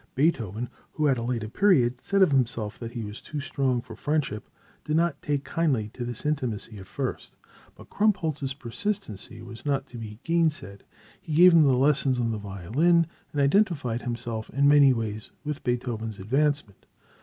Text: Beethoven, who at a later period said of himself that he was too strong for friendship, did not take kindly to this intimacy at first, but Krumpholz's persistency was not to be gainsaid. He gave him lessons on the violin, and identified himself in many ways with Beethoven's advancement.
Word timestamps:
Beethoven, 0.15 0.67
who 0.93 1.07
at 1.07 1.19
a 1.19 1.21
later 1.21 1.47
period 1.47 2.01
said 2.01 2.23
of 2.23 2.31
himself 2.31 2.79
that 2.79 2.93
he 2.93 3.03
was 3.03 3.21
too 3.21 3.39
strong 3.39 3.83
for 3.83 3.95
friendship, 3.95 4.49
did 4.83 4.95
not 4.95 5.21
take 5.21 5.43
kindly 5.43 5.89
to 5.89 6.03
this 6.03 6.25
intimacy 6.25 6.79
at 6.79 6.87
first, 6.87 7.35
but 7.75 7.91
Krumpholz's 7.91 8.55
persistency 8.55 9.43
was 9.43 9.63
not 9.63 9.85
to 9.85 9.99
be 9.99 10.17
gainsaid. 10.23 10.85
He 11.21 11.35
gave 11.35 11.53
him 11.53 11.65
lessons 11.65 12.19
on 12.19 12.31
the 12.31 12.39
violin, 12.39 13.05
and 13.31 13.39
identified 13.39 14.01
himself 14.01 14.49
in 14.49 14.67
many 14.67 14.91
ways 14.91 15.29
with 15.43 15.63
Beethoven's 15.63 16.17
advancement. 16.17 16.87